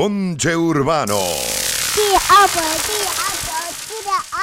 Ponche 0.00 0.56
Urbano. 0.56 1.20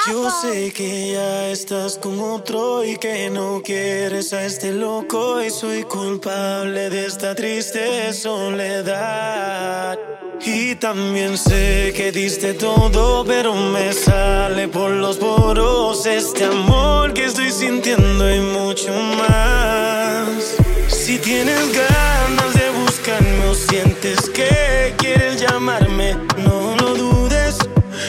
Yo 0.06 0.30
sé 0.30 0.72
que 0.72 1.14
ya 1.14 1.48
estás 1.48 1.98
con 1.98 2.20
otro 2.20 2.84
y 2.84 2.96
que 2.96 3.28
no 3.28 3.60
quieres 3.64 4.32
a 4.34 4.44
este 4.44 4.70
loco 4.70 5.42
y 5.42 5.50
soy 5.50 5.82
culpable 5.82 6.90
de 6.90 7.06
esta 7.06 7.34
triste 7.34 8.12
soledad. 8.12 9.98
Y 10.46 10.76
también 10.76 11.36
sé 11.36 11.92
que 11.92 12.12
diste 12.12 12.54
todo, 12.54 13.24
pero 13.24 13.52
me 13.52 13.92
sale 13.92 14.68
por 14.68 14.92
los 14.92 15.16
poros 15.16 16.06
este 16.06 16.44
amor 16.44 17.12
que 17.12 17.24
estoy 17.24 17.50
sintiendo 17.50 18.32
y 18.32 18.38
mucho 18.38 18.92
más. 18.92 20.54
Si 20.86 21.18
tienes 21.18 21.72
ganas 21.72 22.54
de 22.54 22.70
buscarme 22.78 23.48
o 23.48 23.54
sientes 23.56 23.97
que 24.34 24.94
quieres 24.96 25.40
llamarme, 25.40 26.16
no 26.38 26.76
lo 26.76 26.94
dudes, 26.94 27.58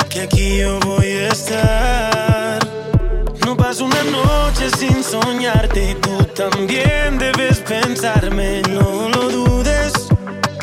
que 0.09 0.21
aquí 0.21 0.57
yo 0.57 0.79
voy 0.79 1.05
a 1.05 1.27
estar. 1.29 2.59
No 3.45 3.55
paso 3.55 3.85
una 3.85 4.03
noche 4.03 4.69
sin 4.77 5.03
soñarte 5.03 5.91
y 5.91 5.95
tú 5.95 6.23
también 6.35 7.17
debes 7.17 7.59
pensarme, 7.59 8.61
no 8.69 9.09
lo 9.09 9.29
dudes, 9.29 9.93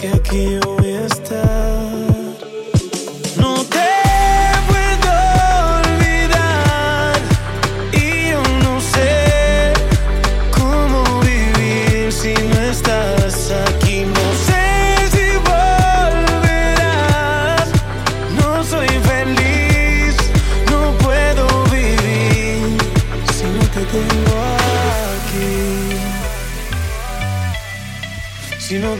que 0.01 0.09
aquí 0.09 0.59
yo 0.61 0.77
voy 0.77 0.93
a 0.93 1.07
estar. 1.07 1.91
No 3.37 3.55
te 3.75 3.89
puedo 4.69 5.13
olvidar 5.83 7.17
y 7.93 8.31
yo 8.31 8.43
no 8.65 8.81
sé 8.81 9.73
cómo 10.57 11.21
vivir 11.21 12.13
si 12.13 12.35
no 12.35 12.61
estás 12.63 13.53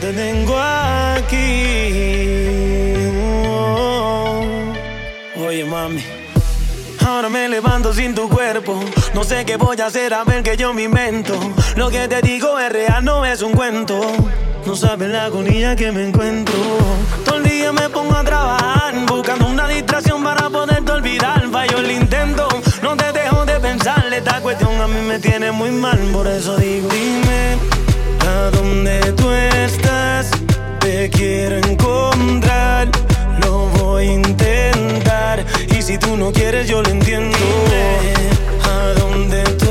Te 0.01 0.13
tengo 0.13 0.55
aquí. 0.55 1.35
Oh. 3.19 4.45
Oye, 5.47 5.65
mami. 5.65 6.03
Ahora 7.03 7.29
me 7.29 7.49
levanto 7.49 7.91
sin 7.93 8.13
tu 8.13 8.29
cuerpo. 8.29 8.79
No 9.15 9.23
sé 9.23 9.43
qué 9.43 9.57
voy 9.57 9.81
a 9.81 9.87
hacer 9.87 10.13
a 10.13 10.23
ver 10.23 10.43
que 10.43 10.55
yo 10.55 10.71
me 10.71 10.83
invento. 10.83 11.33
Lo 11.75 11.89
que 11.89 12.07
te 12.07 12.21
digo 12.21 12.59
es 12.59 12.71
real, 12.71 13.03
no 13.03 13.25
es 13.25 13.41
un 13.41 13.53
cuento. 13.53 13.99
No 14.67 14.75
sabes 14.75 15.09
la 15.09 15.25
agonía 15.25 15.75
que 15.75 15.91
me 15.91 16.07
encuentro. 16.07 16.53
Todo 17.25 17.37
el 17.37 17.43
día 17.43 17.71
me 17.71 17.89
pongo 17.89 18.15
a 18.15 18.23
trabajar, 18.23 18.93
buscando 19.07 19.47
una 19.47 19.67
distracción 19.67 20.23
para 20.23 20.47
poderte 20.49 20.91
olvidar. 20.91 21.49
Fallo 21.51 21.79
el 21.79 21.89
intento, 21.89 22.47
no 22.83 22.95
te 22.95 23.11
dejo 23.13 23.45
de 23.45 23.59
pensar. 23.59 24.13
Esta 24.13 24.41
cuestión 24.41 24.79
a 24.79 24.87
mí 24.87 25.01
me 25.07 25.17
tiene 25.17 25.51
muy 25.51 25.71
mal, 25.71 25.97
por 26.13 26.27
eso 26.27 26.55
digo, 26.57 26.87
dime 26.89 27.76
a 28.27 28.51
dónde 28.51 28.99
tú 29.13 29.31
estás. 29.31 30.31
Te 30.79 31.09
quiero 31.09 31.57
encontrar, 31.57 32.89
lo 33.43 33.67
voy 33.77 34.07
a 34.07 34.13
intentar. 34.13 35.45
Y 35.75 35.81
si 35.81 35.97
tú 35.97 36.17
no 36.17 36.31
quieres, 36.31 36.67
yo 36.67 36.81
lo 36.81 36.89
entiendo. 36.89 37.37
A 38.63 38.93
dónde 38.99 39.43
tú 39.59 39.66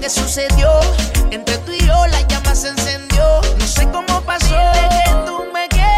que 0.00 0.08
sucedió. 0.08 0.70
Entre 1.30 1.58
tú 1.58 1.72
y 1.72 1.86
yo 1.86 2.06
la 2.06 2.22
llama 2.22 2.54
se 2.54 2.68
encendió. 2.68 3.40
No 3.58 3.66
sé 3.66 3.86
cómo 3.90 4.22
pasó. 4.22 4.46
Dile 4.46 4.88
que 5.04 5.10
tú 5.26 5.44
me 5.52 5.68
quieres. 5.68 5.90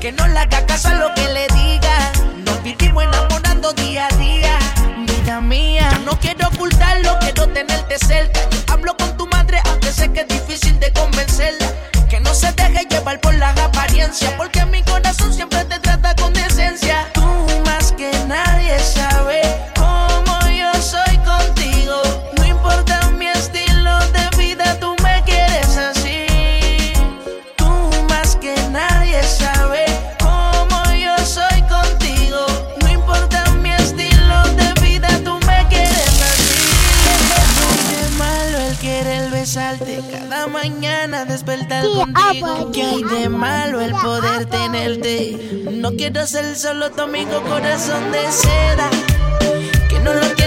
Que 0.00 0.12
no 0.12 0.26
le 0.26 0.38
haga 0.38 0.64
caso 0.66 0.88
a 0.88 0.94
lo 0.94 1.14
que 1.14 1.28
le 1.28 1.46
diga. 1.48 2.12
Nos 2.44 2.62
vivimos 2.62 3.04
enamorando 3.04 3.72
día 3.74 4.08
a 4.10 4.16
día. 4.16 4.58
Vida 5.06 5.40
mía. 5.40 5.90
Yo 5.92 5.98
no 6.00 6.18
quiero 6.18 6.48
ocultarlo, 6.48 7.18
quiero 7.20 7.48
tenerte 7.48 7.98
cerca. 7.98 8.40
Yo 8.50 8.58
hablo 8.72 8.96
con 8.96 9.14
tu 9.16 9.26
madre, 9.26 9.60
aunque 9.66 9.92
sé 9.92 10.10
que 10.12 10.20
es 10.20 10.28
difícil 10.28 10.80
de 10.80 10.90
convencerla. 10.92 11.66
Que 12.08 12.18
no 12.20 12.34
se 12.34 12.50
deje 12.52 12.86
llevar 12.88 13.20
por 13.20 13.34
las 13.34 13.58
apariencias. 13.58 14.32
Porque 14.38 14.64
mi 14.64 14.82
corazón 14.82 15.05
Digo 42.32 42.46
ah, 42.48 42.72
que 42.72 42.82
hay 42.82 43.02
de 43.02 43.28
malo 43.28 43.80
el 43.80 43.92
poder 43.92 44.46
tenerte. 44.46 45.64
No 45.72 45.92
quiero 45.92 46.26
ser 46.26 46.56
solo 46.56 46.90
tu 46.90 47.02
amigo, 47.02 47.42
corazón 47.42 48.10
de 48.10 48.32
seda. 48.32 48.90
Que 49.88 49.98
no 50.00 50.14
lo 50.14 50.26
quiero 50.34 50.45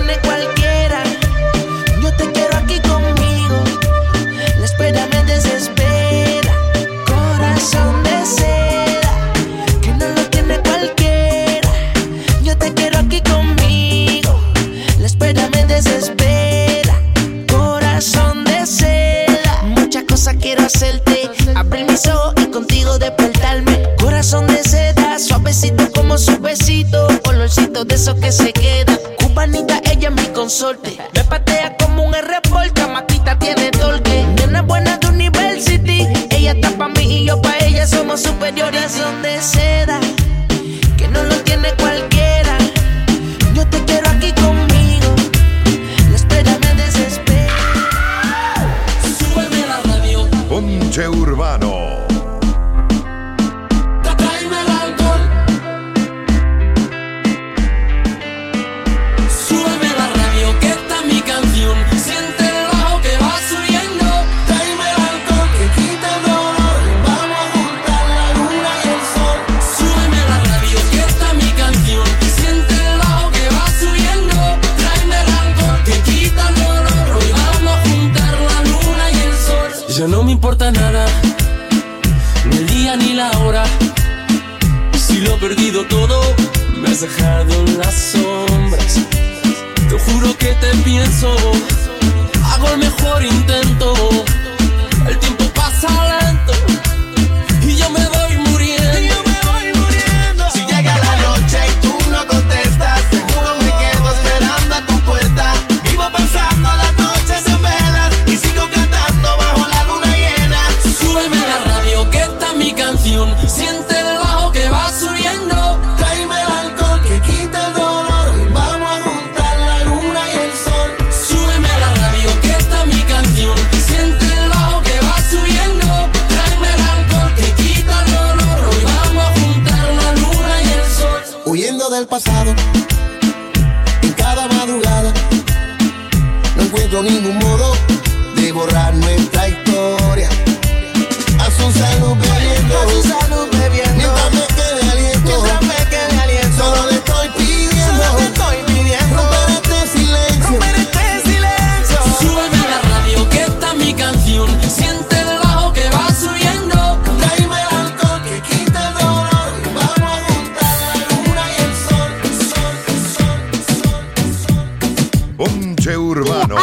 urbano. 166.18 166.56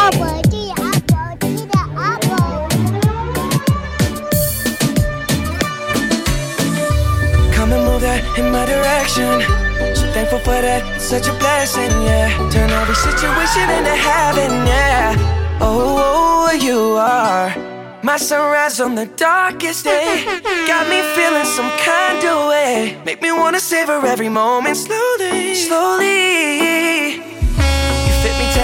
Come 7.54 7.73
and 7.73 7.85
move 7.85 8.00
that 8.02 8.23
in 8.38 8.50
my 8.50 8.64
direction. 8.66 9.42
So 9.94 10.04
thankful 10.12 10.38
for 10.40 10.61
that, 10.61 11.00
such 11.00 11.28
a 11.28 11.32
blessing, 11.38 11.90
yeah. 12.04 12.28
Turn 12.50 12.71
every 12.71 12.94
situation 12.94 13.68
into 13.71 13.94
heaven, 13.94 14.50
yeah. 14.66 15.14
Oh, 15.61 16.49
oh, 16.49 16.52
you 16.52 16.97
are. 16.97 17.54
My 18.02 18.18
sunrise 18.18 18.80
on 18.80 18.94
the 18.94 19.06
darkest 19.06 19.85
day 19.85 20.25
got 20.66 20.88
me 20.88 21.02
feeling 21.16 21.44
some 21.44 21.71
kind 21.78 22.23
of 22.25 22.49
way. 22.49 22.97
Make 23.04 23.21
me 23.23 23.32
wanna 23.32 23.59
savor 23.59 24.04
every 24.06 24.28
moment 24.28 24.76
slowly, 24.76 25.54
slowly. 25.54 27.05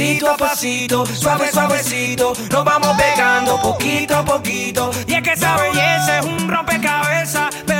Pasito 0.00 0.30
a 0.30 0.36
pasito, 0.38 1.04
suave, 1.04 1.52
suavecito, 1.52 2.32
nos 2.50 2.64
vamos 2.64 2.96
pegando 2.96 3.60
poquito 3.60 4.16
a 4.16 4.24
poquito. 4.24 4.90
Y 5.06 5.12
es 5.12 5.22
que 5.22 5.32
esa 5.32 5.58
belleza 5.58 6.20
es 6.20 6.24
un 6.24 6.48
rompecabezas, 6.48 7.54
pero 7.66 7.79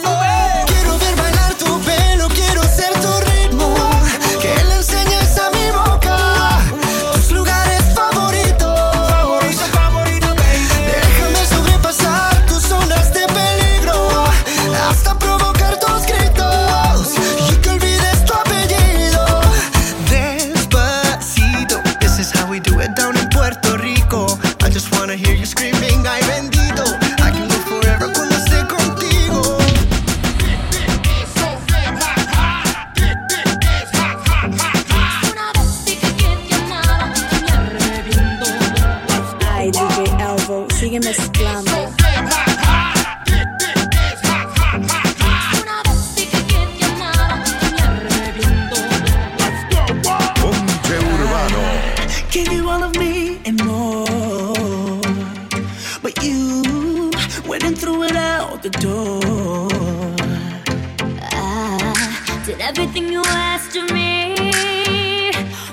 everything 62.71 63.11
you 63.11 63.21
asked 63.25 63.75
of 63.75 63.91
me. 63.91 64.33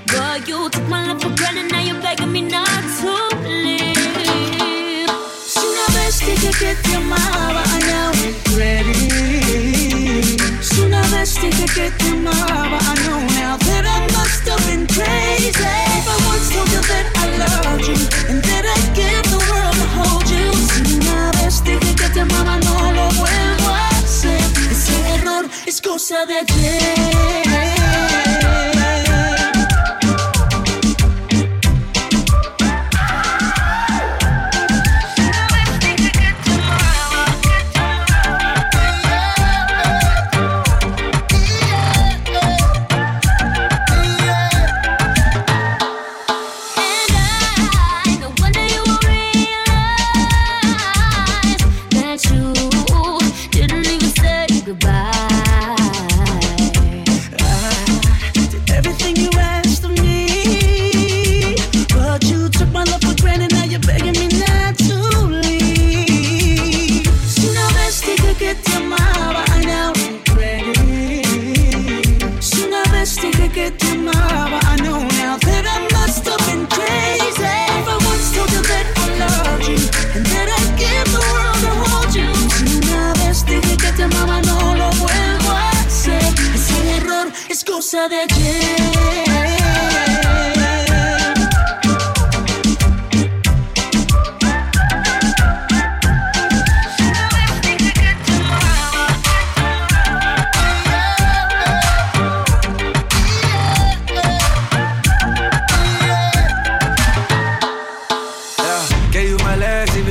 But 0.07 0.49
you 0.49 0.69
took 0.71 0.87
my 0.89 1.07
love 1.07 1.23
for 1.23 1.33
granted, 1.39 1.71
now 1.71 1.81
you're 1.81 2.03
begging 2.03 2.33
me 2.33 2.43
not 2.43 2.83
to 2.99 3.13
leave. 3.47 3.97
Si 5.53 5.61
una 5.73 5.87
vez 5.95 6.19
dije 6.27 6.51
que 6.61 6.75
te 6.83 6.95
amaba, 6.97 7.63
I 7.77 7.79
now 7.93 8.09
regret 8.25 8.87
it. 8.87 10.41
Si 10.61 10.81
una 10.81 11.03
vez 11.13 11.35
dije 11.41 11.67
que 11.77 11.91
te 11.99 12.09
amaba, 12.11 12.79
I 12.81 12.95
know 13.05 13.21
now 13.41 13.55
that 13.69 13.85
I 13.97 14.01
must 14.17 14.43
have 14.51 14.65
been 14.67 14.87
crazy. 14.89 15.71
If 15.99 16.07
I 16.15 16.19
once 16.31 16.51
told 16.53 16.69
you 16.75 16.83
that 16.93 17.07
I 17.23 17.27
loved 17.43 17.87
you 17.91 17.99
and 18.29 18.43
that 18.43 18.65
I'd 18.75 18.89
give 18.99 19.25
the 19.35 19.41
world 19.51 19.77
to 19.83 19.87
hold 19.99 20.27
you. 20.37 20.49
Si 20.73 20.81
una 20.99 21.31
vez 21.39 21.63
dije 21.63 21.95
que 21.95 22.09
te 22.15 22.21
amaba, 22.21 22.59
no 22.59 22.93
lo 22.93 23.09
vuelvo 23.21 23.58
cosa 25.99 26.25
de 26.27 26.35
ayer. 26.35 28.18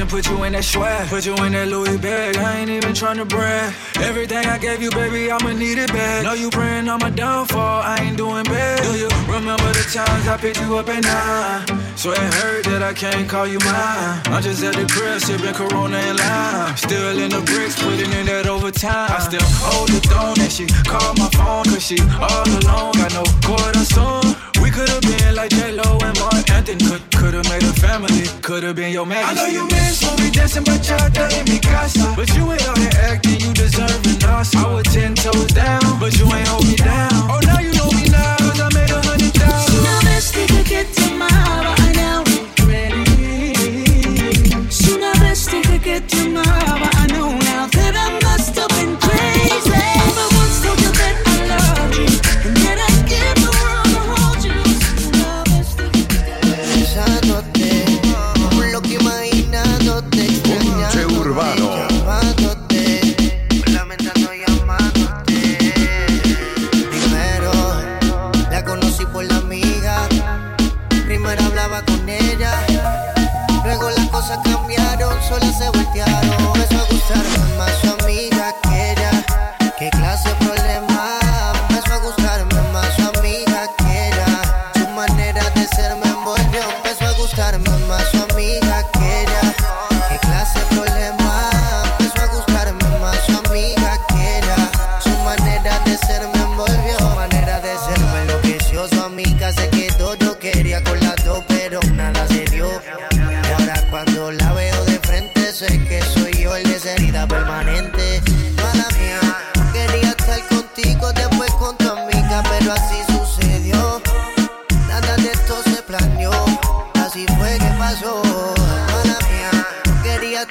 Put 0.08 0.28
you 0.30 0.44
in 0.44 0.54
that 0.54 0.64
swag. 0.64 1.10
Put 1.10 1.26
you 1.26 1.36
in 1.46 1.52
that 1.54 1.68
Louis 1.68 1.98
bag, 1.98 2.38
I 2.38 2.60
ain't 2.60 2.70
even 2.70 2.94
tryna 2.94 3.28
brag. 3.28 3.74
Everything 3.98 4.46
I 4.46 4.58
gave 4.58 4.82
you, 4.82 4.90
baby, 4.92 5.32
I'ma 5.32 5.54
need 5.54 5.78
it 5.78 5.92
back. 5.92 6.24
Know 6.24 6.34
you 6.34 6.50
praying 6.50 6.88
on 6.90 7.00
my 7.00 7.10
downfall, 7.10 7.82
I 7.82 7.98
ain't 8.02 8.18
doing 8.18 8.44
bad. 8.46 8.84
Do 8.84 8.98
you 8.98 9.10
remember 9.28 9.68
the 9.74 9.86
times 9.94 10.28
I 10.28 10.38
picked 10.38 10.60
you 10.62 10.78
up 10.78 10.88
at 10.90 11.04
nine? 11.04 11.87
So 11.98 12.12
it 12.12 12.20
hurt 12.36 12.64
that 12.66 12.84
I 12.84 12.94
can't 12.94 13.28
call 13.28 13.48
you 13.48 13.58
mine. 13.66 14.22
I'm 14.30 14.42
just 14.44 14.64
at 14.64 14.76
the 14.76 14.86
crib, 14.86 15.20
sipping 15.20 15.54
Corona 15.58 15.98
and 15.98 16.18
lime. 16.20 16.78
Still 16.78 17.18
in 17.18 17.32
the 17.34 17.42
bricks, 17.42 17.74
putting 17.82 18.14
in 18.14 18.28
that 18.30 18.46
overtime. 18.46 19.10
I 19.10 19.18
still 19.18 19.42
hold 19.66 19.90
the 19.90 20.00
throne 20.06 20.38
and 20.38 20.52
she 20.54 20.70
called 20.86 21.18
my 21.18 21.26
phone, 21.34 21.66
cause 21.66 21.82
she 21.82 21.98
all 22.22 22.46
alone. 22.46 22.94
Got 23.02 23.18
no 23.18 23.26
corazon. 23.42 24.38
We 24.62 24.70
could've 24.70 25.02
been 25.10 25.34
like 25.34 25.50
J-Lo 25.50 25.98
and 26.06 26.14
Mark 26.22 26.46
Anthony. 26.54 26.86
Could, 26.86 27.02
could've 27.18 27.50
made 27.50 27.66
a 27.66 27.74
family. 27.82 28.30
Could've 28.46 28.78
been 28.78 28.94
your 28.94 29.10
man. 29.10 29.26
I 29.26 29.34
know 29.34 29.50
you 29.50 29.66
miss 29.66 30.06
when 30.06 30.22
we 30.22 30.30
dancing 30.30 30.70
bachata 30.70 31.34
in 31.34 31.50
mi 31.50 31.58
casa. 31.58 32.14
But 32.14 32.30
you 32.38 32.46
ain't 32.46 32.62
out 32.70 32.78
here 32.78 32.94
acting, 33.10 33.42
you 33.42 33.50
deserve 33.58 33.90
an 34.06 34.22
awesome. 34.22 34.62
I 34.62 34.70
was 34.70 34.86
ten 34.94 35.18
toes 35.18 35.50
down, 35.50 35.82
but 35.98 36.14
you 36.14 36.30
ain't 36.30 36.46
hold 36.46 36.62
me 36.70 36.78
down. 36.78 37.10
Oh, 37.26 37.42
now 37.42 37.58
you 37.58 37.74
know 37.74 37.90
me 37.90 38.06
now, 38.14 38.37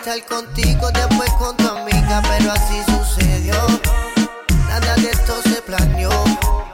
estar 0.07 0.25
contigo, 0.27 0.89
después 0.93 1.29
con 1.33 1.57
tu 1.57 1.67
amiga, 1.67 2.23
pero 2.29 2.53
así 2.53 2.81
sucedió. 2.87 3.55
Nada 4.69 4.95
de 4.97 5.11
esto 5.11 5.35
se 5.43 5.61
planeó, 5.63 6.11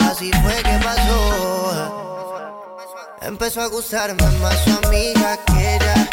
así 0.01 0.31
fue 0.43 0.55
que 0.57 0.79
pasó. 0.85 2.29
Empezó 3.23 3.62
a 3.62 3.69
gustarme 3.69 4.23
más 4.43 4.59
su 4.59 4.87
amiga 4.87 5.39
que 5.47 5.77
ella. 5.77 6.09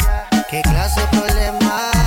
¿Qué 0.48 0.62
clase 0.62 1.00
de 1.00 1.06
problema? 1.08 1.99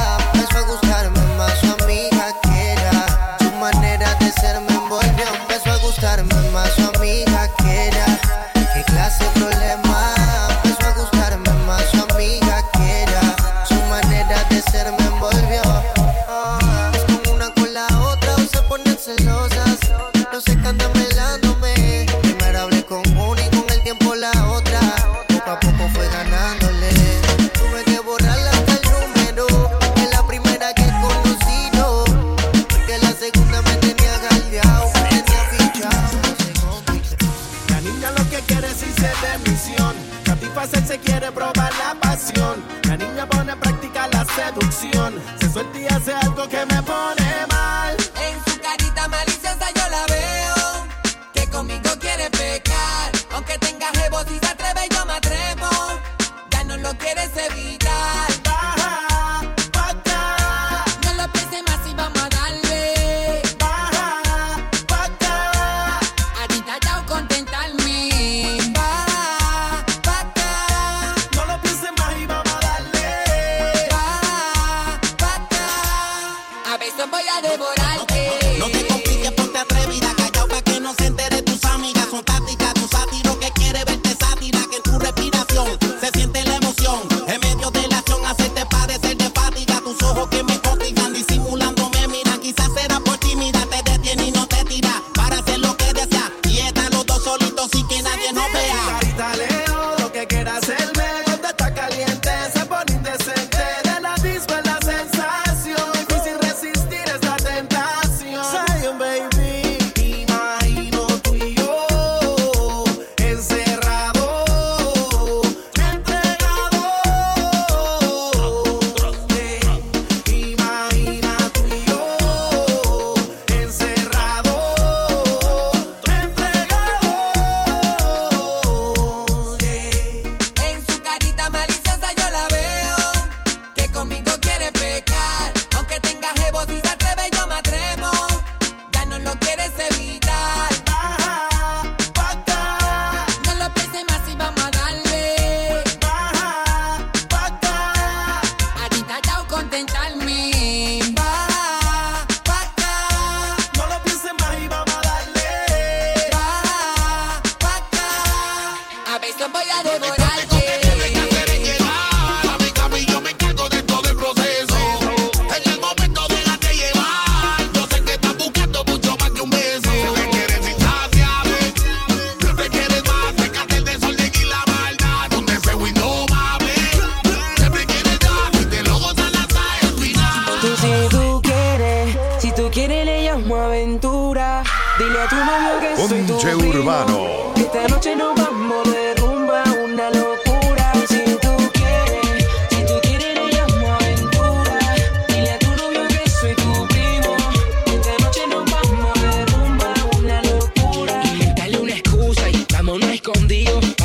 Se 40.64 40.98
quiere 40.98 41.30
probar 41.34 41.74
la 41.78 41.94
pasión. 42.00 42.64
La 42.88 42.96
niña 42.96 43.28
pone 43.28 43.52
en 43.52 43.60
práctica 43.60 44.08
la 44.08 44.24
seducción. 44.24 45.14
Se 45.38 45.52
suelta 45.52 45.78
y 45.78 45.86
hace 45.88 46.14
algo 46.14 46.48
que 46.48 46.66
me 46.66 46.73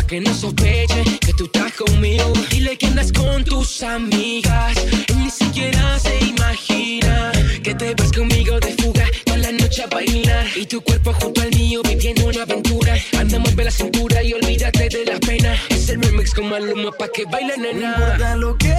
que 0.09 0.21
no 0.21 0.33
sospeche 0.33 1.05
que 1.21 1.33
tú 1.35 1.45
estás 1.45 1.73
conmigo. 1.75 2.33
Dile 2.51 2.79
que 2.79 2.87
andas 2.87 3.13
con 3.13 3.45
tus 3.45 3.83
amigas 3.83 4.77
Él 5.09 5.19
ni 5.19 5.31
siquiera 5.31 5.99
se 5.99 6.19
imagina 6.25 7.31
Que 7.63 7.75
te 7.75 7.95
vas 7.95 8.11
conmigo 8.13 8.59
de 8.59 8.73
fuga 8.83 9.05
Toda 9.25 9.37
la 9.37 9.53
noche 9.53 9.83
a 9.83 9.87
bailar. 9.87 10.47
Y 10.57 10.65
tu 10.65 10.81
cuerpo 10.81 11.13
junto 11.13 11.43
al 11.43 11.51
mío 11.51 11.83
viviendo 11.83 12.27
una 12.27 12.43
aventura. 12.43 12.95
Anda, 13.19 13.39
mueve 13.39 13.65
la 13.65 13.71
cintura 13.71 14.23
y 14.23 14.33
olvídate 14.33 14.89
de 14.89 15.05
la 15.05 15.21
pena. 15.21 15.55
Es 15.69 15.89
el 15.91 16.01
remix 16.01 16.33
con 16.33 16.49
Maluma 16.49 16.91
pa' 16.93 17.09
que 17.09 17.25
baile 17.27 17.55
No 17.59 17.63
nena. 17.65 17.91
Importa 17.91 18.37
lo 18.37 18.57
que 18.57 18.75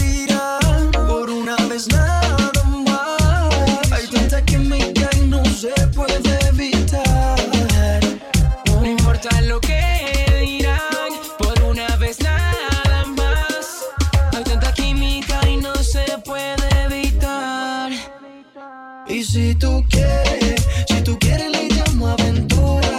dirán, 0.00 0.90
por 0.92 1.30
una 1.30 1.56
vez 1.68 1.88
nada 1.88 2.64
más. 2.86 3.92
Hay 3.92 4.06
tanta 4.06 4.42
química 4.44 5.10
y 5.16 5.26
no 5.26 5.44
se 5.44 5.74
puede 5.94 6.38
evitar. 6.48 8.00
No 8.66 8.86
importa 8.86 9.40
lo 9.42 9.60
que 9.60 9.69
si 19.30 19.54
tú 19.54 19.84
quieres, 19.88 20.66
si 20.88 21.02
tú 21.02 21.16
quieres 21.20 21.52
le 21.52 21.68
llamo 21.68 22.08
aventura. 22.08 22.96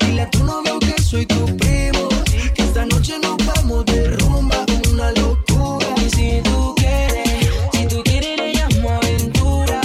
Dile 0.00 0.22
a 0.22 0.30
tu 0.30 0.42
novio 0.42 0.78
que 0.78 1.02
soy 1.02 1.26
tu 1.26 1.44
primo. 1.58 2.08
Que 2.54 2.62
esta 2.62 2.86
noche 2.86 3.18
nos 3.22 3.36
vamos 3.44 3.84
de 3.84 4.08
rumba, 4.16 4.64
una 4.90 5.10
locura. 5.12 5.88
Si 6.08 6.40
tú 6.42 6.74
quieres, 6.76 7.50
si 7.72 7.86
tú 7.86 8.02
quieres 8.02 8.36
le 8.38 8.54
llamo 8.54 8.90
aventura. 8.92 9.80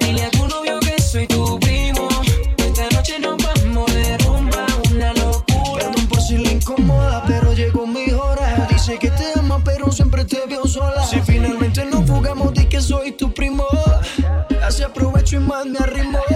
Dile 0.00 0.24
a 0.24 0.30
tu 0.30 0.48
novio 0.48 0.80
que 0.80 1.00
soy 1.00 1.26
tu 1.28 1.60
primo. 1.60 2.08
Que 2.56 2.64
esta 2.66 2.88
noche 2.90 3.20
nos 3.20 3.36
vamos 3.44 3.94
de 3.94 4.18
rumba, 4.18 4.66
una 4.90 5.12
locura. 5.12 5.84
Perdón 5.84 6.06
por 6.08 6.20
si 6.20 6.36
le 6.36 6.50
incomoda, 6.50 7.22
pero 7.28 7.52
llegó 7.54 7.86
mi 7.86 8.10
hora. 8.10 8.66
Dice 8.72 8.98
que 8.98 9.10
te 9.10 9.38
ama, 9.38 9.62
pero 9.64 9.92
siempre 9.92 10.24
te 10.24 10.44
veo 10.48 10.66
sola. 10.66 11.06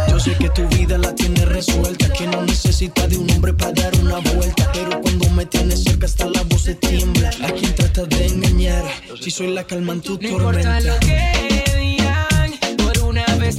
Yo 0.09 0.19
sé 0.19 0.35
que 0.37 0.49
tu 0.51 0.67
vida 0.69 0.99
la 0.99 1.15
tienes 1.15 1.47
resuelta, 1.49 2.13
que 2.13 2.27
no 2.27 2.43
necesita 2.43 3.07
de 3.07 3.17
un 3.17 3.31
hombre 3.31 3.53
para 3.53 3.73
dar 3.73 3.95
una 4.01 4.19
vuelta. 4.19 4.71
Pero 4.73 5.01
cuando 5.01 5.31
me 5.31 5.47
tienes 5.47 5.85
cerca, 5.85 6.07
hasta 6.07 6.27
la 6.27 6.43
voz 6.43 6.63
se 6.63 6.75
tiembla. 6.75 7.31
A 7.43 7.53
quien 7.53 7.75
trata 7.75 8.05
de 8.05 8.27
engañar, 8.27 8.85
si 9.21 9.31
soy 9.31 9.53
la 9.53 9.65
calma 9.65 9.93
en 9.93 10.01
tu 10.01 10.19
tormenta. 10.19 10.41
No 10.41 10.59
importa 10.59 10.81
lo 10.81 10.99
que 11.01 11.79
digan, 11.79 12.77
por 12.77 12.99
una 13.09 13.25
vez. 13.37 13.57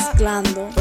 mezclando. 0.00 0.79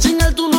chingar 0.00 0.32
tu 0.34 0.49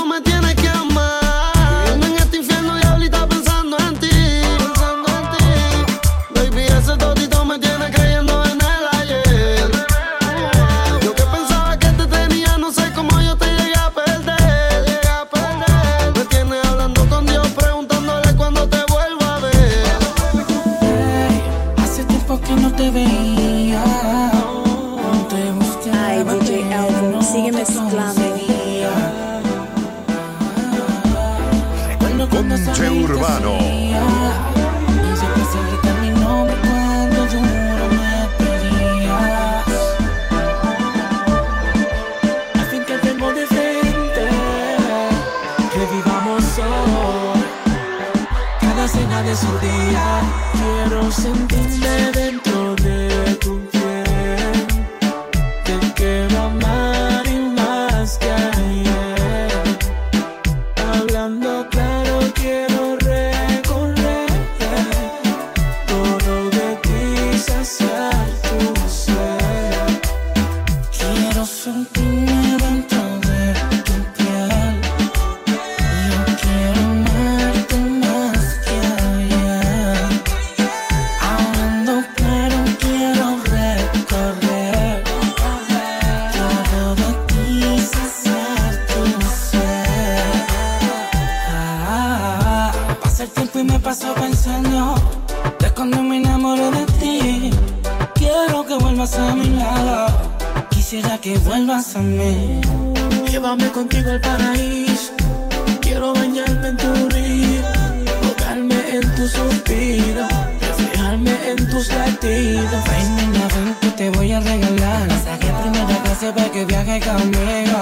tus 111.71 111.87
latidos. 111.87 112.83
Ven, 112.89 113.15
niña, 113.15 113.47
ven, 113.55 113.75
que 113.81 113.89
te 113.97 114.09
voy 114.11 114.31
a 114.31 114.39
regalar. 114.39 115.07
Pasaje 115.07 115.49
a 115.49 115.61
primera 115.61 116.03
clase 116.03 116.31
para 116.33 116.51
que 116.51 116.65
viajes 116.65 117.05
conmigo. 117.05 117.77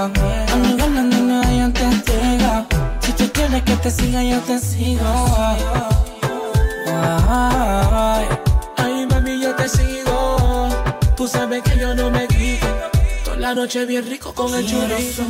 Amiga, 0.54 0.88
la 0.88 1.02
niña, 1.02 1.41
yo 1.60 1.73
te 1.73 1.88
digo. 2.12 2.65
Si 3.02 3.12
tú 3.13 3.30
quieres 3.34 3.63
que 3.63 3.75
te 3.75 3.91
siga, 3.91 4.23
yo 4.23 4.39
te 4.41 4.60
sigo. 4.60 5.04
Ay, 7.28 8.25
Ay 8.78 9.08
mami, 9.10 9.41
yo 9.41 9.56
te 9.56 9.67
sigo. 9.67 10.69
Tú 11.17 11.28
sabes 11.28 11.62
que 11.63 11.78
yo 11.78 11.93
no 11.95 12.10
me 12.12 12.28
quito. 12.28 12.67
Toda 13.25 13.38
la 13.38 13.56
noche 13.56 13.86
bien 13.86 14.06
rico 14.06 14.34
con 14.34 14.54
el 14.54 14.65
chorizo. 14.65 15.23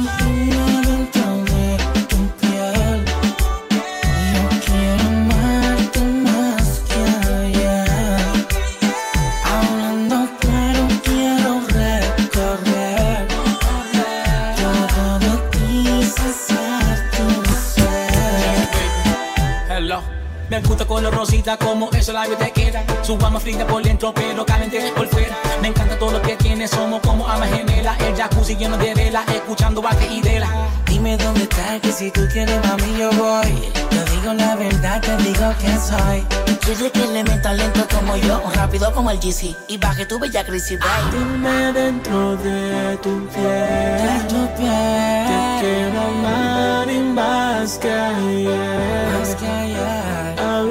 Me 20.50 20.62
gusta 20.62 20.86
color 20.86 21.14
rosita 21.14 21.58
como 21.58 21.92
esos 21.92 22.14
labios 22.14 22.40
te 22.40 22.52
queda. 22.52 22.84
Su 23.04 23.14
alma 23.24 23.40
frita 23.40 23.68
por 23.68 23.84
dentro 23.84 24.12
pero 24.14 24.44
caliente 24.46 24.92
por 24.96 25.08
fuera. 25.08 25.38
Me 25.62 25.68
encanta 25.68 25.98
todo 26.00 26.12
lo 26.12 26.22
que 26.24 26.36
tiene, 26.38 26.68
somos 26.68 27.02
como 27.02 27.28
amas 27.28 27.50
gemelas. 27.52 28.00
El 28.02 28.16
jacuzzi 28.16 28.56
lleno 28.56 28.76
de 28.78 28.96
vela, 28.96 29.24
escuchando 29.34 29.82
vaca 29.82 30.06
y 30.08 30.22
dela. 30.22 30.50
Dime 30.86 31.18
dónde 31.18 31.44
está 31.44 31.80
que 31.80 31.92
si 31.92 32.10
tú 32.10 32.22
quieres 32.34 32.60
mami 32.66 32.98
yo 32.98 33.12
voy. 33.12 33.72
Te 33.92 34.12
digo 34.12 34.34
la 34.34 34.56
verdad, 34.56 35.00
te 35.02 35.16
digo 35.18 35.54
quién 35.60 35.80
soy. 35.80 36.26
Tuyo 36.62 36.92
que 36.92 37.08
le 37.08 37.24
metas 37.24 37.56
lento 37.56 37.88
como 37.96 38.16
yo, 38.18 38.42
rápido 38.56 38.92
como 38.92 39.12
el 39.12 39.20
GC. 39.20 39.56
Y 39.68 39.78
baje 39.78 40.06
tu 40.08 40.18
bella 40.18 40.44
crisis, 40.44 40.80
bye. 40.80 40.90
Ah, 40.90 41.12
dime 41.12 41.74
dentro 41.74 42.38
de 42.38 42.98
tu 42.98 43.28
piel. 43.28 43.44
De 43.44 44.20
tu 44.28 44.56
piel. 44.58 45.28
Te 45.28 45.62
quiero 45.62 46.02
amar 46.02 46.88
más 47.14 47.78
que 47.78 47.92
ayer 47.92 49.69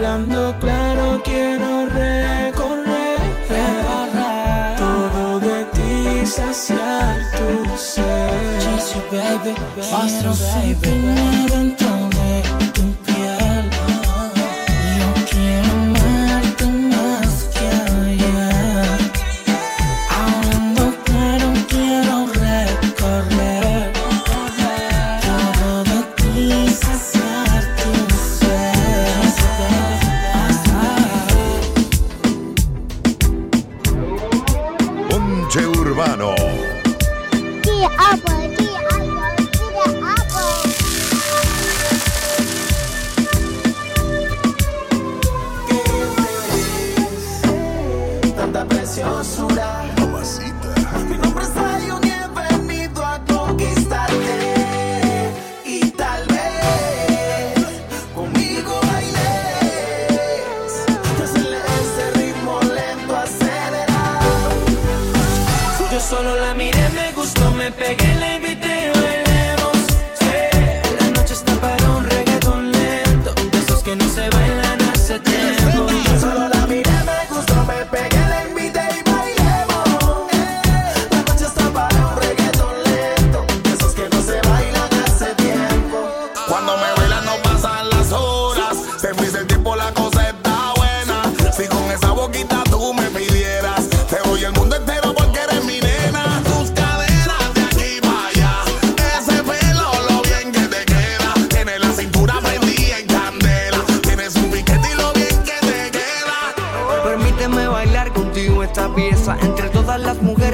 hablando 0.09 0.57
claro, 0.59 1.21
quiero 1.23 1.87
recorrer 1.87 3.21
todo 4.77 5.41
de 5.41 5.65
ti, 5.75 6.27
saciar 6.27 7.17
tu 7.37 7.77
ser. 7.77 8.31
Jesus, 8.61 9.03
baby, 9.11 9.55
baby. 9.77 9.89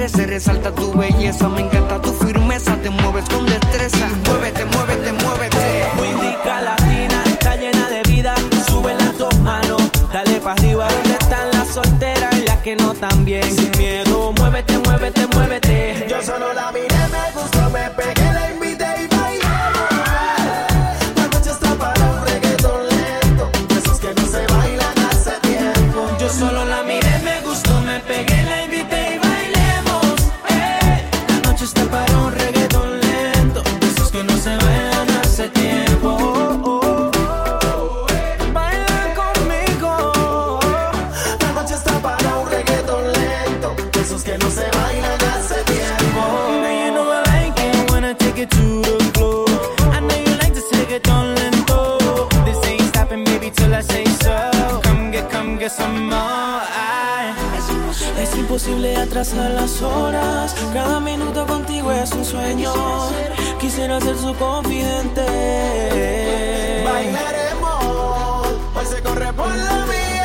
Se 0.07 0.27
resalta 0.27 0.71
tu 0.71 0.93
belleza, 0.93 1.49
me 1.49 1.63
encanta 1.63 2.01
tu 2.01 2.13
esos 44.05 44.23
que 44.23 44.37
no 44.37 44.51
se 44.51 44.69
bailan 44.71 45.19
hace 45.33 45.63
tiempo. 45.65 46.21
Now 46.61 46.71
you 46.71 46.93
know 46.93 47.11
I 47.11 47.23
like 47.33 47.59
it 47.59 47.91
when 47.91 48.05
I 48.05 48.15
take 48.15 48.39
it 48.39 48.51
to 48.51 48.83
the 48.83 49.05
floor. 49.15 49.47
I 49.93 50.01
know 50.01 50.19
you 50.27 50.37
like 50.43 50.53
to 50.53 50.63
take 50.71 50.91
it 50.95 51.09
on 51.09 51.35
lento. 51.35 51.99
This 52.45 52.59
ain't 52.69 52.83
stopping, 52.89 53.25
baby, 53.25 53.51
till 53.51 53.75
I 53.75 53.83
say 53.83 54.05
so. 54.05 54.81
Come 54.83 55.11
get, 55.11 55.31
come 55.31 55.59
get 55.59 55.73
some 55.73 56.09
more. 56.11 56.19
I... 56.19 57.33
Es 58.21 58.37
imposible 58.37 58.95
atrasar 58.97 59.51
las 59.53 59.81
horas. 59.81 60.55
Cada 60.75 61.01
minuto 61.01 61.47
contigo 61.47 61.91
es 61.91 62.13
un 62.13 62.25
sueño. 62.27 62.73
Quisiera 63.59 64.01
ser 64.01 64.19
su 64.19 64.35
confidente. 64.35 65.25
Bailaremos, 66.85 68.47
hoy 68.77 68.87
se 68.87 69.03
corre 69.03 69.33
por 69.33 69.49
la 69.49 69.87
vía. 69.87 70.24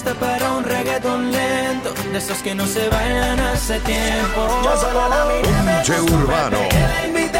fiesta 0.00 0.14
para 0.14 0.52
un 0.52 0.64
reggaeton 0.64 1.30
lento, 1.30 1.92
de 2.10 2.18
esos 2.18 2.38
que 2.38 2.54
no 2.54 2.66
se 2.66 2.88
bailan 2.88 3.38
hace 3.40 3.78
tiempo. 3.80 4.60
Yo 4.64 4.76
solo 4.76 5.08
la 5.08 5.24
miré, 5.26 5.52
me 5.62 6.00
urbano. 6.00 7.39